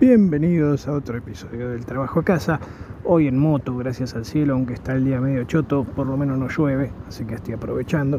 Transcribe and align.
Bienvenidos 0.00 0.88
a 0.88 0.92
otro 0.92 1.18
episodio 1.18 1.68
del 1.68 1.84
Trabajo 1.84 2.20
a 2.20 2.22
Casa. 2.24 2.58
Hoy 3.04 3.26
en 3.26 3.36
moto, 3.36 3.76
gracias 3.76 4.14
al 4.14 4.24
cielo, 4.24 4.54
aunque 4.54 4.72
está 4.72 4.94
el 4.94 5.04
día 5.04 5.20
medio 5.20 5.44
choto, 5.44 5.84
por 5.84 6.06
lo 6.06 6.16
menos 6.16 6.38
no 6.38 6.48
llueve, 6.48 6.90
así 7.06 7.26
que 7.26 7.34
estoy 7.34 7.52
aprovechando. 7.52 8.18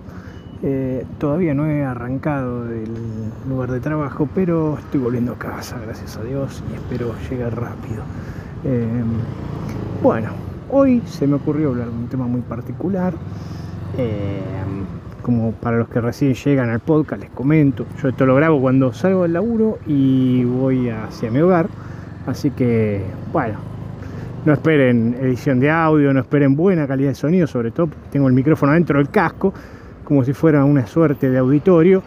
Eh, 0.61 1.07
todavía 1.17 1.55
no 1.55 1.65
he 1.65 1.83
arrancado 1.83 2.65
del 2.65 2.93
lugar 3.49 3.71
de 3.71 3.79
trabajo, 3.79 4.29
pero 4.35 4.77
estoy 4.77 4.99
volviendo 4.99 5.31
a 5.31 5.39
casa, 5.39 5.79
gracias 5.83 6.17
a 6.17 6.23
Dios, 6.23 6.63
y 6.71 6.75
espero 6.75 7.15
llegar 7.31 7.59
rápido. 7.59 8.03
Eh, 8.63 9.03
bueno, 10.03 10.29
hoy 10.69 11.01
se 11.07 11.25
me 11.25 11.33
ocurrió 11.33 11.69
hablar 11.69 11.89
de 11.89 11.97
un 11.97 12.07
tema 12.09 12.27
muy 12.27 12.41
particular. 12.41 13.15
Eh, 13.97 14.39
como 15.21 15.51
para 15.53 15.77
los 15.77 15.87
que 15.89 16.01
recién 16.01 16.33
llegan 16.33 16.69
al 16.69 16.79
podcast, 16.79 17.21
les 17.21 17.31
comento, 17.31 17.85
yo 18.01 18.09
esto 18.09 18.25
lo 18.25 18.35
grabo 18.35 18.59
cuando 18.59 18.93
salgo 18.93 19.23
del 19.23 19.33
laburo 19.33 19.79
y 19.87 20.43
voy 20.43 20.89
hacia 20.89 21.31
mi 21.31 21.39
hogar, 21.39 21.67
así 22.27 22.51
que, 22.51 23.01
bueno, 23.31 23.59
no 24.45 24.53
esperen 24.53 25.15
edición 25.21 25.59
de 25.59 25.69
audio, 25.69 26.13
no 26.13 26.19
esperen 26.21 26.55
buena 26.55 26.87
calidad 26.87 27.09
de 27.09 27.15
sonido, 27.15 27.47
sobre 27.47 27.71
todo 27.71 27.89
tengo 28.11 28.27
el 28.27 28.33
micrófono 28.33 28.73
dentro 28.73 28.97
del 28.97 29.09
casco, 29.09 29.53
como 30.03 30.23
si 30.23 30.33
fuera 30.33 30.65
una 30.65 30.87
suerte 30.87 31.29
de 31.29 31.37
auditorio, 31.37 32.01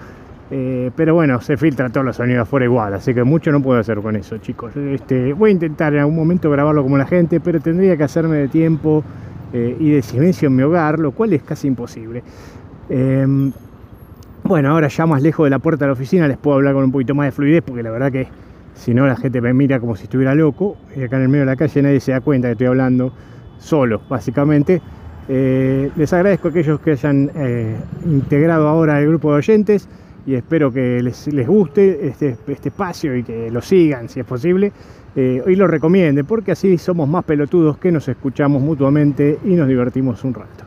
eh, 0.51 0.91
pero 0.95 1.15
bueno, 1.15 1.41
se 1.41 1.57
filtra 1.57 1.89
todo 1.91 2.05
los 2.05 2.17
sonidos 2.17 2.43
afuera 2.43 2.67
igual, 2.67 2.95
así 2.95 3.15
que 3.15 3.25
mucho 3.25 3.51
no 3.51 3.63
puedo 3.63 3.81
hacer 3.81 4.01
con 4.01 4.17
eso, 4.17 4.39
chicos. 4.39 4.77
Este, 4.77 5.33
voy 5.33 5.51
a 5.51 5.53
intentar 5.53 5.95
en 5.95 6.01
algún 6.01 6.17
momento 6.17 6.51
grabarlo 6.51 6.83
como 6.83 6.99
la 6.99 7.07
gente, 7.07 7.41
pero 7.41 7.61
tendría 7.61 7.97
que 7.97 8.05
hacerme 8.05 8.37
de 8.37 8.49
tiempo 8.49 9.03
eh, 9.53 9.77
y 9.79 9.91
de 9.91 10.03
silencio 10.03 10.49
en 10.49 10.57
mi 10.57 10.63
hogar, 10.65 10.99
lo 10.99 11.13
cual 11.13 11.33
es 11.33 11.43
casi 11.43 11.69
imposible. 11.69 12.23
Em, 12.89 13.53
bueno, 14.43 14.71
ahora 14.71 14.89
ya 14.89 15.07
más 15.07 15.23
lejos 15.23 15.45
de 15.45 15.51
la 15.51 15.59
puerta 15.59 15.85
de 15.85 15.89
la 15.89 15.93
oficina 15.95 16.29
les 16.29 16.37
puedo 16.37 16.57
hablar 16.57 16.75
con 16.75 16.85
un 16.85 16.93
poquito 16.93 17.15
más 17.15 17.27
de 17.27 17.33
fluidez 17.33 17.63
porque 17.63 17.83
la 17.83 17.91
verdad 17.91 18.13
que 18.13 18.29
si 18.75 18.93
no 18.93 19.07
la 19.07 19.17
gente 19.17 19.41
me 19.41 19.55
mira 19.55 19.81
como 19.81 19.97
si 19.97 20.05
estuviera 20.05 20.35
loco 20.35 20.77
y 20.95 21.03
acá 21.03 21.17
en 21.17 21.23
el 21.23 21.29
medio 21.29 21.43
de 21.43 21.47
la 21.47 21.57
calle 21.57 21.81
nadie 21.83 22.01
se 22.01 22.13
da 22.13 22.21
cuenta 22.21 22.49
que 22.49 22.53
estoy 22.53 22.67
hablando 22.67 23.13
solo, 23.59 24.03
básicamente. 24.09 24.83
Eh, 25.29 25.91
les 25.97 26.13
agradezco 26.13 26.49
a 26.49 26.51
aquellos 26.51 26.81
que 26.81 26.91
hayan 26.91 27.31
eh, 27.35 27.77
integrado 28.05 28.69
ahora 28.69 29.01
el 29.01 29.09
grupo 29.09 29.31
de 29.31 29.39
oyentes 29.39 29.89
y 30.27 30.35
espero 30.35 30.71
que 30.71 31.03
les, 31.03 31.47
guste 31.47 32.09
este, 32.09 32.37
este, 32.47 32.69
espacio 32.69 33.17
y 33.17 33.23
que 33.23 33.51
lo 33.51 33.63
sigan 33.63 34.09
si 34.09 34.21
es 34.21 34.27
posible 34.27 34.73
eh, 35.17 35.43
y 35.47 35.55
lo 35.55 35.67
recomienden 35.67 36.27
porque 36.27 36.53
así 36.53 36.77
somos 36.77 37.09
más 37.09 37.25
pelotudos 37.25 37.79
que 37.79 37.91
nos 37.91 38.07
escuchamos 38.09 38.61
mutuamente 38.61 39.39
y 39.45 39.55
nos 39.55 39.69
divertimos 39.69 40.23
un 40.25 40.35
rato. 40.35 40.64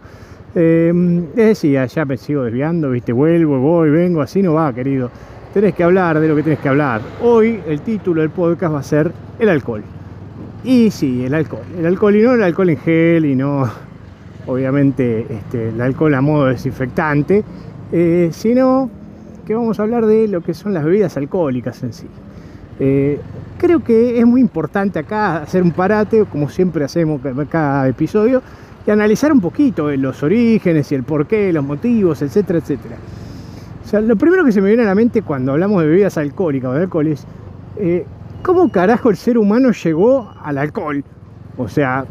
Eh, 0.55 0.91
les 1.35 1.47
decía, 1.47 1.85
ya 1.85 2.05
me 2.05 2.17
sigo 2.17 2.43
desviando, 2.43 2.89
viste, 2.91 3.11
vuelvo, 3.11 3.59
voy, 3.59 3.89
vengo, 3.89 4.21
así 4.21 4.41
no 4.41 4.53
va, 4.53 4.73
querido. 4.73 5.11
Tenés 5.53 5.73
que 5.75 5.83
hablar 5.83 6.19
de 6.19 6.27
lo 6.27 6.35
que 6.35 6.43
tenés 6.43 6.59
que 6.59 6.69
hablar. 6.69 7.01
Hoy 7.21 7.59
el 7.67 7.81
título 7.81 8.21
del 8.21 8.29
podcast 8.29 8.73
va 8.73 8.79
a 8.79 8.83
ser 8.83 9.11
el 9.39 9.49
alcohol. 9.49 9.83
Y 10.63 10.91
sí, 10.91 11.25
el 11.25 11.33
alcohol. 11.33 11.63
El 11.77 11.85
alcohol 11.85 12.15
y 12.15 12.21
no 12.21 12.33
el 12.33 12.43
alcohol 12.43 12.69
en 12.69 12.77
gel 12.77 13.25
y 13.25 13.35
no, 13.35 13.69
obviamente, 14.47 15.25
este, 15.29 15.69
el 15.69 15.81
alcohol 15.81 16.13
a 16.13 16.21
modo 16.21 16.45
desinfectante, 16.45 17.43
eh, 17.91 18.29
sino 18.31 18.89
que 19.45 19.55
vamos 19.55 19.79
a 19.79 19.83
hablar 19.83 20.05
de 20.05 20.27
lo 20.27 20.41
que 20.41 20.53
son 20.53 20.73
las 20.73 20.83
bebidas 20.83 21.15
alcohólicas 21.17 21.81
en 21.83 21.93
sí. 21.93 22.07
Eh, 22.79 23.19
creo 23.57 23.83
que 23.83 24.19
es 24.19 24.25
muy 24.25 24.41
importante 24.41 24.99
acá 24.99 25.37
hacer 25.37 25.63
un 25.63 25.71
parate, 25.71 26.25
como 26.25 26.49
siempre 26.49 26.83
hacemos 26.83 27.21
cada 27.49 27.87
episodio, 27.87 28.41
y 28.87 28.91
analizar 28.91 29.33
un 29.33 29.41
poquito 29.41 29.91
los 29.91 30.23
orígenes 30.23 30.89
y 30.93 30.95
el 30.95 31.03
porqué, 31.03 31.51
los 31.51 31.63
motivos, 31.63 32.21
etcétera, 32.21 32.59
etcétera. 32.59 32.95
O 33.83 33.87
sea, 33.87 33.99
lo 33.99 34.15
primero 34.15 34.45
que 34.45 34.53
se 34.53 34.61
me 34.61 34.69
viene 34.69 34.83
a 34.83 34.85
la 34.85 34.95
mente 34.95 35.21
cuando 35.21 35.51
hablamos 35.51 35.81
de 35.81 35.89
bebidas 35.89 36.17
alcohólicas 36.17 36.71
o 36.71 36.73
de 36.73 36.81
alcohol 36.83 37.07
es 37.07 37.27
eh, 37.77 38.05
cómo 38.41 38.71
carajo 38.71 39.09
el 39.09 39.17
ser 39.17 39.37
humano 39.37 39.71
llegó 39.71 40.31
al 40.41 40.57
alcohol. 40.57 41.03
O 41.57 41.67
sea, 41.67 42.05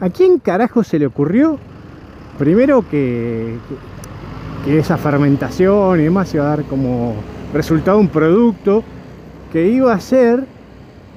¿a 0.00 0.10
quién 0.10 0.38
carajo 0.38 0.84
se 0.84 0.98
le 0.98 1.06
ocurrió 1.06 1.58
primero 2.38 2.82
que, 2.82 3.56
que, 4.64 4.70
que 4.70 4.78
esa 4.78 4.98
fermentación 4.98 5.98
y 5.98 6.04
demás 6.04 6.34
iba 6.34 6.44
a 6.44 6.56
dar 6.56 6.64
como 6.64 7.14
resultado 7.54 7.98
un 7.98 8.08
producto 8.08 8.84
que 9.50 9.68
iba 9.68 9.94
a 9.94 10.00
ser 10.00 10.44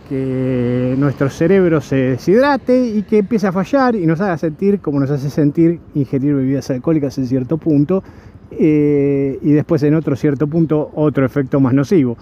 que 0.08 0.96
nuestro 0.98 1.30
cerebro 1.30 1.82
se 1.82 1.96
deshidrate 1.96 2.88
y 2.88 3.04
que 3.04 3.20
empiece 3.20 3.48
a 3.48 3.52
fallar 3.52 3.96
y 3.96 4.06
nos 4.06 4.22
haga 4.22 4.38
sentir 4.38 4.80
como 4.80 5.00
nos 5.00 5.10
hace 5.10 5.30
sentir 5.30 5.80
ingerir 5.96 6.36
bebidas 6.36 6.70
alcohólicas 6.70 7.18
en 7.18 7.28
cierto 7.28 7.58
punto 7.58 8.04
eh, 8.52 9.40
y 9.42 9.52
después 9.52 9.82
en 9.84 9.96
otro 9.96 10.16
cierto 10.16 10.48
punto 10.48 10.92
otro 10.94 11.26
efecto 11.26 11.60
más 11.60 11.74
nocivo. 11.74 12.18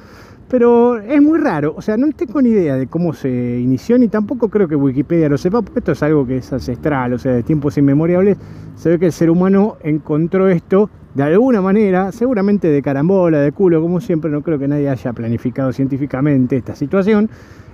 Pero 0.47 0.99
es 0.99 1.21
muy 1.21 1.39
raro, 1.39 1.73
o 1.77 1.81
sea, 1.81 1.95
no 1.95 2.11
tengo 2.11 2.41
ni 2.41 2.49
idea 2.49 2.75
de 2.75 2.87
cómo 2.87 3.13
se 3.13 3.29
inició, 3.61 3.97
ni 3.97 4.09
tampoco 4.09 4.49
creo 4.49 4.67
que 4.67 4.75
Wikipedia 4.75 5.29
lo 5.29 5.37
sepa, 5.37 5.61
porque 5.61 5.79
esto 5.79 5.93
es 5.93 6.03
algo 6.03 6.27
que 6.27 6.37
es 6.37 6.51
ancestral, 6.51 7.13
o 7.13 7.17
sea, 7.17 7.31
de 7.31 7.43
tiempos 7.43 7.77
inmemoriales, 7.77 8.37
se 8.75 8.89
ve 8.89 8.99
que 8.99 9.05
el 9.05 9.11
ser 9.13 9.29
humano 9.29 9.77
encontró 9.81 10.49
esto 10.49 10.89
de 11.15 11.23
alguna 11.23 11.61
manera, 11.61 12.11
seguramente 12.11 12.67
de 12.67 12.81
carambola, 12.81 13.39
de 13.39 13.53
culo, 13.53 13.81
como 13.81 14.01
siempre, 14.01 14.29
no 14.29 14.41
creo 14.41 14.59
que 14.59 14.67
nadie 14.67 14.89
haya 14.89 15.13
planificado 15.13 15.71
científicamente 15.71 16.57
esta 16.57 16.75
situación, 16.75 17.29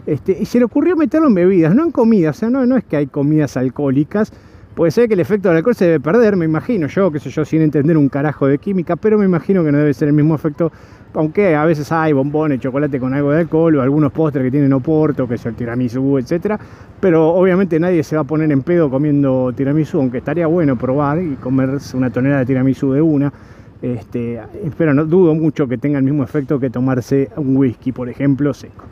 este, 0.07 0.37
y 0.39 0.45
se 0.45 0.57
le 0.57 0.65
ocurrió 0.65 0.95
meterlo 0.95 1.27
en 1.27 1.33
bebidas, 1.33 1.75
no 1.75 1.83
en 1.83 1.91
comidas, 1.91 2.37
o 2.37 2.39
sea, 2.39 2.49
no, 2.49 2.65
no 2.65 2.77
es 2.77 2.85
que 2.85 2.95
hay 2.95 3.07
comidas 3.07 3.57
alcohólicas, 3.57 4.31
puede 4.73 4.89
ser 4.91 5.09
que 5.09 5.15
el 5.15 5.19
efecto 5.19 5.49
del 5.49 5.57
alcohol 5.57 5.75
se 5.75 5.83
debe 5.83 5.99
perder, 5.99 6.37
me 6.37 6.45
imagino 6.45 6.87
yo, 6.87 7.11
qué 7.11 7.19
sé 7.19 7.29
yo, 7.29 7.43
sin 7.43 7.61
entender 7.61 7.97
un 7.97 8.07
carajo 8.07 8.47
de 8.47 8.57
química, 8.57 8.95
pero 8.95 9.17
me 9.17 9.25
imagino 9.25 9.65
que 9.65 9.71
no 9.71 9.79
debe 9.79 9.93
ser 9.93 10.07
el 10.07 10.13
mismo 10.13 10.33
efecto, 10.33 10.71
aunque 11.13 11.55
a 11.55 11.65
veces 11.65 11.91
hay 11.91 12.13
bombones, 12.13 12.61
chocolate 12.61 13.01
con 13.01 13.13
algo 13.13 13.31
de 13.31 13.39
alcohol, 13.39 13.75
o 13.75 13.81
algunos 13.81 14.13
postres 14.13 14.45
que 14.45 14.51
tienen 14.51 14.71
oporto, 14.71 15.27
que 15.27 15.35
es 15.35 15.45
el 15.45 15.55
tiramisú, 15.55 16.17
etcétera, 16.19 16.57
pero 17.01 17.27
obviamente 17.33 17.77
nadie 17.77 18.01
se 18.01 18.15
va 18.15 18.21
a 18.21 18.25
poner 18.25 18.49
en 18.49 18.61
pedo 18.61 18.89
comiendo 18.89 19.51
tiramisú, 19.53 19.99
aunque 19.99 20.19
estaría 20.19 20.47
bueno 20.47 20.77
probar 20.77 21.21
y 21.21 21.35
comerse 21.35 21.97
una 21.97 22.09
tonelada 22.11 22.39
de 22.39 22.45
tiramisú 22.45 22.93
de 22.93 23.01
una, 23.01 23.33
este, 23.81 24.39
pero 24.77 24.93
no 24.93 25.03
dudo 25.03 25.35
mucho 25.35 25.67
que 25.67 25.77
tenga 25.77 25.97
el 25.97 26.05
mismo 26.05 26.23
efecto 26.23 26.61
que 26.61 26.69
tomarse 26.69 27.29
un 27.35 27.57
whisky, 27.57 27.91
por 27.91 28.07
ejemplo, 28.07 28.53
seco. 28.53 28.85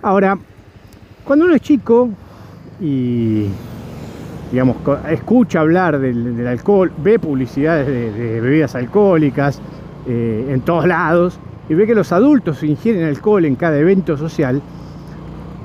Ahora, 0.00 0.38
cuando 1.24 1.46
uno 1.46 1.54
es 1.54 1.62
chico 1.62 2.10
y 2.80 3.46
digamos, 4.50 4.76
escucha 5.10 5.60
hablar 5.60 5.98
del, 5.98 6.46
alcohol, 6.46 6.92
ve 7.02 7.18
publicidades 7.18 7.86
de, 7.86 8.40
bebidas 8.40 8.74
alcohólicas 8.74 9.60
eh, 10.06 10.46
en 10.50 10.60
todos 10.60 10.86
lados 10.86 11.40
y 11.68 11.74
ve 11.74 11.86
que 11.86 11.94
los 11.94 12.12
adultos 12.12 12.62
ingieren 12.62 13.04
alcohol 13.04 13.44
en 13.46 13.56
cada 13.56 13.78
evento 13.78 14.16
social, 14.16 14.62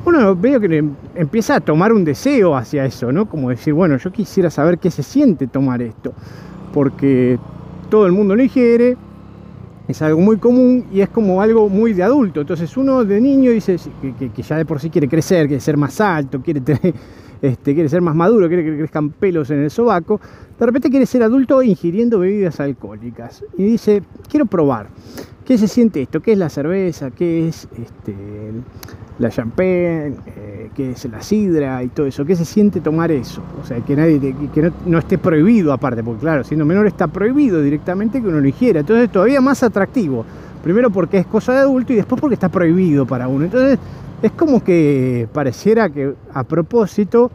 uno 0.06 0.36
ve 0.36 0.60
que 0.60 0.84
empieza 1.16 1.58
a 1.58 1.60
tomar 1.60 1.92
un 1.92 2.06
deseo 2.06 2.56
hacia 2.56 2.86
eso, 2.86 3.12
¿no? 3.12 3.28
Como 3.28 3.50
decir, 3.50 3.74
bueno, 3.74 3.98
yo 3.98 4.12
quisiera 4.12 4.50
saber 4.50 4.80
qué 4.80 4.90
se 4.90 5.04
siente 5.04 5.46
tomar 5.48 5.82
esto, 5.82 6.14
porque 6.74 7.38
todo 7.90 8.06
el 8.06 8.12
mundo 8.14 8.36
lo 8.36 8.42
ingiere, 8.42 8.98
es 9.90 10.04
algo 10.04 10.22
muy 10.22 10.38
común 10.38 10.86
y 10.92 11.02
es 11.02 11.10
como 11.10 11.42
algo 11.42 11.68
muy 11.68 11.94
de 11.94 12.04
adulto. 12.04 12.42
Entonces 12.42 12.78
uno 12.78 13.04
de 13.04 13.20
niño 13.20 13.50
dice 13.50 13.76
que, 14.20 14.44
ya 14.44 14.58
de 14.58 14.64
por 14.64 14.80
sí 14.80 14.92
quiere 14.92 15.10
crecer, 15.10 15.48
quiere 15.48 15.60
ser 15.60 15.78
más 15.78 16.00
alto, 16.00 16.40
quiere, 16.44 16.62
este, 17.42 17.74
quiere 17.74 17.90
ser 17.90 18.00
más 18.00 18.16
maduro, 18.16 18.48
quiere 18.48 18.64
que 18.64 18.78
crezcan 18.78 19.10
pelos 19.10 19.50
en 19.50 19.64
el 19.64 19.72
sobaco. 19.72 20.22
De 20.60 20.66
repente 20.68 20.92
quiere 20.92 21.08
ser 21.08 21.24
adulto 21.24 21.64
ingiriendo 21.64 22.20
bebidas 22.20 22.60
alcohólicas 22.60 23.44
y 23.58 23.64
dice, 23.64 24.04
quiero 24.30 24.46
probar. 24.46 24.90
¿Qué 25.44 25.58
se 25.58 25.68
siente 25.68 26.04
esto? 26.04 26.22
¿Qué 26.22 26.34
es 26.34 26.38
la 26.38 26.50
cerveza? 26.50 27.10
¿Qué 27.10 27.48
es 27.48 27.68
este, 27.76 28.14
la 29.20 29.30
champagne? 29.30 30.16
Eh, 30.26 30.70
¿Qué 30.74 30.92
es 30.92 31.06
la 31.06 31.22
sidra? 31.22 31.84
Y 31.84 31.90
todo 31.90 32.08
eso. 32.08 32.26
¿Qué 32.26 32.36
se 32.36 32.46
siente 32.46 32.80
tomar 32.80 33.12
eso? 33.12 33.42
O 33.62 33.66
sea, 33.66 33.80
que, 33.82 33.96
nadie, 33.96 34.20
que 34.54 34.72
no, 34.86 34.98
esté 34.98 35.18
prohibido 35.18 35.72
aparte, 35.74 36.04
porque 36.04 36.22
claro, 36.22 36.44
siendo 36.44 36.66
menor 36.66 36.88
está 36.88 37.08
prohibido 37.08 37.62
directamente 37.62 38.22
que 38.22 38.28
uno 38.28 38.40
lo 38.40 38.48
ingiera. 38.48 38.80
Entonces 38.80 39.06
es 39.06 39.12
todavía 39.12 39.42
más 39.42 39.62
atractivo. 39.62 40.26
Primero 40.64 40.90
porque 40.90 41.18
es 41.18 41.26
cosa 41.26 41.54
de 41.54 41.60
adulto 41.60 41.94
y 41.94 41.98
después 41.98 42.20
porque 42.20 42.34
está 42.34 42.50
prohibido 42.50 43.06
para 43.06 43.28
uno. 43.28 43.46
Entonces 43.46 43.78
es 44.22 44.32
como 44.32 44.64
que 44.64 45.28
pareciera 45.34 45.90
que 45.90 46.14
a 46.34 46.44
propósito 46.44 47.32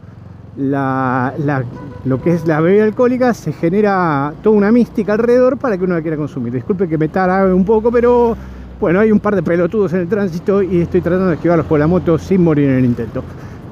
lo 0.57 2.21
que 2.23 2.33
es 2.33 2.47
la 2.47 2.61
bebida 2.61 2.85
alcohólica 2.85 3.33
se 3.33 3.51
genera 3.51 4.33
toda 4.41 4.55
una 4.55 4.71
mística 4.71 5.13
alrededor 5.13 5.57
para 5.57 5.77
que 5.77 5.83
uno 5.83 5.95
la 5.95 6.01
quiera 6.01 6.17
consumir. 6.17 6.53
Disculpe 6.53 6.87
que 6.87 6.97
me 6.97 7.09
tarabe 7.09 7.53
un 7.53 7.65
poco, 7.65 7.91
pero 7.91 8.37
bueno, 8.79 8.99
hay 8.99 9.11
un 9.11 9.19
par 9.19 9.35
de 9.35 9.43
pelotudos 9.43 9.93
en 9.93 10.01
el 10.01 10.07
tránsito 10.07 10.61
y 10.61 10.81
estoy 10.81 11.01
tratando 11.01 11.27
de 11.27 11.35
esquivarlos 11.35 11.65
por 11.65 11.79
la 11.79 11.87
moto 11.87 12.17
sin 12.17 12.43
morir 12.43 12.69
en 12.69 12.75
el 12.77 12.85
intento. 12.85 13.23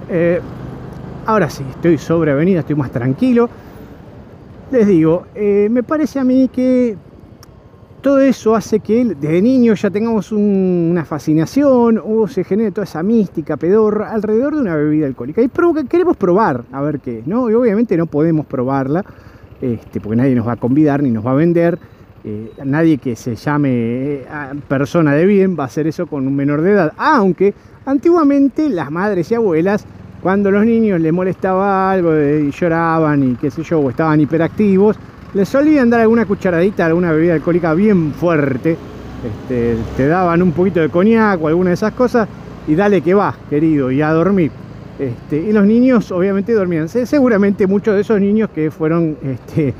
Eh, 0.09 0.39
ahora 1.25 1.49
sí, 1.49 1.63
estoy 1.69 1.97
sobre 1.97 2.31
avenida, 2.31 2.59
estoy 2.59 2.75
más 2.75 2.91
tranquilo. 2.91 3.49
Les 4.71 4.87
digo, 4.87 5.25
eh, 5.35 5.67
me 5.69 5.83
parece 5.83 6.19
a 6.19 6.23
mí 6.23 6.49
que 6.51 6.95
todo 8.01 8.19
eso 8.19 8.55
hace 8.55 8.79
que 8.79 9.05
desde 9.05 9.41
niño 9.41 9.73
ya 9.75 9.89
tengamos 9.89 10.31
una 10.31 11.05
fascinación 11.05 12.01
o 12.03 12.27
se 12.27 12.43
genere 12.43 12.71
toda 12.71 12.85
esa 12.85 13.03
mística 13.03 13.55
pedorra 13.55 14.11
alrededor 14.11 14.55
de 14.55 14.61
una 14.61 14.75
bebida 14.75 15.05
alcohólica. 15.05 15.41
Y 15.41 15.49
queremos 15.87 16.17
probar 16.17 16.63
a 16.71 16.81
ver 16.81 16.99
qué 16.99 17.19
es, 17.19 17.27
¿no? 17.27 17.49
Y 17.49 17.53
obviamente 17.53 17.95
no 17.97 18.05
podemos 18.05 18.45
probarla, 18.45 19.05
este, 19.61 20.01
porque 20.01 20.15
nadie 20.15 20.35
nos 20.35 20.47
va 20.47 20.53
a 20.53 20.57
convidar 20.57 21.03
ni 21.03 21.11
nos 21.11 21.25
va 21.25 21.31
a 21.31 21.35
vender 21.35 21.77
eh, 22.25 22.51
nadie 22.63 22.99
que 22.99 23.15
se 23.17 23.35
llame 23.35 23.69
eh, 23.69 24.25
persona 24.67 25.13
de 25.13 25.25
bien 25.25 25.57
va 25.59 25.63
a 25.63 25.67
hacer 25.67 25.87
eso 25.87 26.07
con 26.07 26.25
un 26.25 26.35
menor 26.35 26.61
de 26.61 26.71
edad. 26.71 26.93
Aunque 26.97 27.53
antiguamente 27.85 28.69
las 28.69 28.89
madres 28.91 29.29
y 29.31 29.35
abuelas, 29.35 29.85
cuando 30.21 30.49
los 30.49 30.65
niños 30.65 31.01
les 31.01 31.11
molestaba 31.11 31.91
algo 31.91 32.13
y 32.15 32.49
lloraban 32.51 33.31
y 33.31 33.35
qué 33.35 33.51
sé 33.51 33.61
yo, 33.63 33.79
o 33.79 33.89
estaban 33.89 34.21
hiperactivos, 34.21 34.97
les 35.33 35.49
solían 35.49 35.89
dar 35.89 35.99
alguna 35.99 36.25
cucharadita, 36.25 36.85
alguna 36.85 37.11
bebida 37.11 37.33
alcohólica 37.33 37.73
bien 37.73 38.13
fuerte. 38.13 38.77
Este, 39.23 39.75
te 39.97 40.07
daban 40.07 40.41
un 40.41 40.51
poquito 40.53 40.79
de 40.79 40.89
coñac 40.89 41.41
o 41.41 41.47
alguna 41.47 41.69
de 41.71 41.75
esas 41.75 41.93
cosas 41.93 42.27
y 42.67 42.75
dale 42.75 43.01
que 43.01 43.13
va, 43.13 43.35
querido, 43.49 43.91
y 43.91 44.01
a 44.01 44.11
dormir. 44.11 44.51
Este, 44.97 45.37
y 45.37 45.51
los 45.51 45.65
niños 45.65 46.11
obviamente 46.11 46.53
dormían. 46.53 46.87
Seguramente 46.87 47.67
muchos 47.67 47.95
de 47.95 48.01
esos 48.01 48.21
niños 48.21 48.49
que 48.53 48.71
fueron 48.71 49.17
este, 49.23 49.73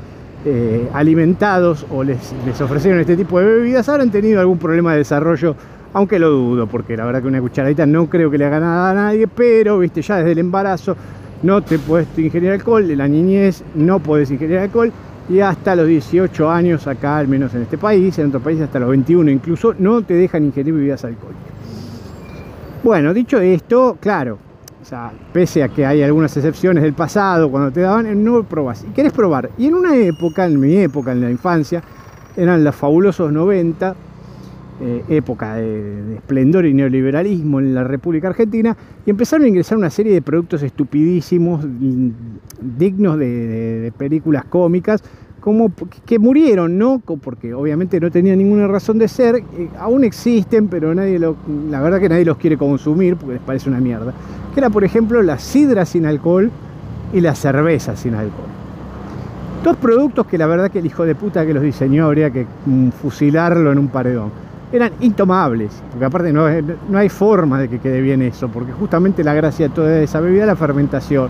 eh, 0.44 0.88
alimentados 0.92 1.86
o 1.90 2.04
les, 2.04 2.34
les, 2.44 2.60
ofrecieron 2.60 3.00
este 3.00 3.16
tipo 3.16 3.40
de 3.40 3.46
bebidas 3.46 3.88
habrán 3.88 4.10
tenido 4.10 4.40
algún 4.40 4.58
problema 4.58 4.92
de 4.92 4.98
desarrollo, 4.98 5.56
aunque 5.92 6.18
lo 6.18 6.30
dudo, 6.30 6.66
porque 6.66 6.96
la 6.96 7.06
verdad 7.06 7.22
que 7.22 7.28
una 7.28 7.40
cucharadita 7.40 7.86
no 7.86 8.10
creo 8.10 8.30
que 8.30 8.36
le 8.36 8.44
haga 8.44 8.60
nada 8.60 8.90
a 8.90 8.94
nadie, 8.94 9.26
pero 9.26 9.78
viste, 9.78 10.02
ya 10.02 10.16
desde 10.18 10.32
el 10.32 10.38
embarazo 10.38 10.96
no 11.42 11.62
te 11.62 11.78
puedes 11.78 12.06
ingerir 12.18 12.50
alcohol, 12.50 12.86
de 12.86 12.96
la 12.96 13.08
niñez 13.08 13.64
no 13.74 14.00
puedes 14.00 14.30
ingerir 14.30 14.58
alcohol 14.58 14.92
y 15.28 15.40
hasta 15.40 15.74
los 15.74 15.86
18 15.86 16.50
años 16.50 16.86
acá, 16.86 17.18
al 17.18 17.28
menos 17.28 17.54
en 17.54 17.62
este 17.62 17.78
país, 17.78 18.18
en 18.18 18.28
otros 18.28 18.42
países 18.42 18.64
hasta 18.64 18.78
los 18.78 18.90
21 18.90 19.30
incluso, 19.30 19.74
no 19.78 20.02
te 20.02 20.14
dejan 20.14 20.44
ingerir 20.44 20.74
bebidas 20.74 21.04
alcohólicas. 21.04 21.54
Bueno, 22.82 23.14
dicho 23.14 23.40
esto, 23.40 23.96
claro, 23.98 24.38
pese 25.32 25.62
a 25.62 25.68
que 25.68 25.86
hay 25.86 26.02
algunas 26.02 26.36
excepciones 26.36 26.82
del 26.82 26.92
pasado, 26.92 27.50
cuando 27.50 27.70
te 27.70 27.80
daban, 27.80 28.22
no 28.22 28.42
probas. 28.44 28.84
Y 28.84 28.92
querés 28.92 29.12
probar. 29.12 29.50
Y 29.58 29.66
en 29.66 29.74
una 29.74 29.96
época, 29.96 30.46
en 30.46 30.60
mi 30.60 30.76
época, 30.76 31.12
en 31.12 31.20
la 31.20 31.30
infancia, 31.30 31.82
eran 32.36 32.64
los 32.64 32.74
fabulosos 32.74 33.32
90, 33.32 33.94
eh, 34.80 35.04
época 35.08 35.54
de, 35.54 36.16
esplendor 36.16 36.66
y 36.66 36.74
neoliberalismo 36.74 37.60
en 37.60 37.74
la 37.74 37.84
República 37.84 38.28
Argentina, 38.28 38.76
y 39.06 39.10
empezaron 39.10 39.44
a 39.44 39.48
ingresar 39.48 39.78
una 39.78 39.90
serie 39.90 40.12
de 40.12 40.22
productos 40.22 40.62
estupidísimos, 40.62 41.64
dignos 42.60 43.18
de 43.18 43.92
películas 43.96 44.44
cómicas, 44.46 45.02
como 45.44 45.70
que 46.06 46.18
murieron, 46.18 46.78
¿no? 46.78 47.02
Porque 47.04 47.52
obviamente 47.52 48.00
no 48.00 48.10
tenían 48.10 48.38
ninguna 48.38 48.66
razón 48.66 48.96
de 48.96 49.08
ser, 49.08 49.36
eh, 49.36 49.68
aún 49.78 50.02
existen, 50.02 50.68
pero 50.68 50.94
nadie 50.94 51.18
lo, 51.18 51.36
la 51.68 51.82
verdad 51.82 52.00
que 52.00 52.08
nadie 52.08 52.24
los 52.24 52.38
quiere 52.38 52.56
consumir 52.56 53.16
porque 53.16 53.34
les 53.34 53.42
parece 53.42 53.68
una 53.68 53.78
mierda. 53.78 54.14
Que 54.54 54.60
era, 54.60 54.70
por 54.70 54.84
ejemplo, 54.84 55.22
la 55.22 55.38
sidra 55.38 55.84
sin 55.84 56.06
alcohol 56.06 56.50
y 57.12 57.20
la 57.20 57.34
cerveza 57.34 57.94
sin 57.94 58.14
alcohol. 58.14 58.46
Dos 59.62 59.76
productos 59.76 60.26
que 60.26 60.38
la 60.38 60.46
verdad 60.46 60.70
que 60.70 60.78
el 60.78 60.86
hijo 60.86 61.04
de 61.04 61.14
puta 61.14 61.44
que 61.44 61.52
los 61.52 61.62
diseñó 61.62 62.06
habría 62.06 62.30
que 62.30 62.46
mm, 62.64 62.88
fusilarlo 62.92 63.70
en 63.70 63.78
un 63.78 63.88
paredón. 63.88 64.30
Eran 64.72 64.92
intomables, 65.00 65.72
porque 65.90 66.06
aparte 66.06 66.32
no, 66.32 66.46
no 66.88 66.96
hay 66.96 67.10
forma 67.10 67.60
de 67.60 67.68
que 67.68 67.80
quede 67.80 68.00
bien 68.00 68.22
eso, 68.22 68.48
porque 68.48 68.72
justamente 68.72 69.22
la 69.22 69.34
gracia 69.34 69.68
de 69.68 69.74
toda 69.74 70.00
esa 70.00 70.20
bebida 70.20 70.44
es 70.44 70.46
la 70.46 70.56
fermentación 70.56 71.28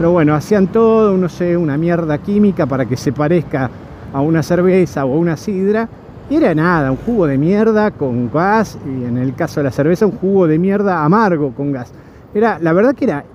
pero 0.00 0.12
bueno, 0.12 0.34
hacían 0.34 0.68
todo, 0.68 1.14
no 1.18 1.28
sé, 1.28 1.58
una 1.58 1.76
mierda 1.76 2.16
química 2.16 2.64
para 2.64 2.86
que 2.86 2.96
se 2.96 3.12
parezca 3.12 3.68
a 4.14 4.22
una 4.22 4.42
cerveza 4.42 5.04
o 5.04 5.12
a 5.12 5.18
una 5.18 5.36
sidra. 5.36 5.90
Y 6.30 6.36
era 6.36 6.54
nada, 6.54 6.90
un 6.90 6.96
jugo 6.96 7.26
de 7.26 7.36
mierda 7.36 7.90
con 7.90 8.30
gas, 8.32 8.78
y 8.86 9.04
en 9.04 9.18
el 9.18 9.34
caso 9.34 9.60
de 9.60 9.64
la 9.64 9.70
cerveza, 9.70 10.06
un 10.06 10.12
jugo 10.12 10.46
de 10.46 10.58
mierda 10.58 11.04
amargo 11.04 11.52
con 11.52 11.72
gas. 11.72 11.92
Era, 12.32 12.58
la 12.58 12.72
verdad 12.72 12.94
que 12.94 13.04
era 13.04 13.26